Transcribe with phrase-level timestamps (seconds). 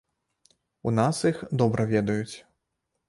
[0.87, 2.35] У нас іх добра ведаюць.